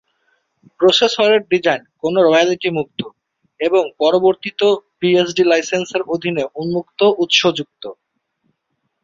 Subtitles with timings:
[0.79, 2.99] প্রসেসরের ডিজাইন কোনও রয়্যালটি মুক্ত
[3.59, 4.61] এবং পরিবর্তিত
[4.99, 7.83] বিএসডি লাইসেন্সের অধীনে উন্মুক্ত উত্সযুক্ত।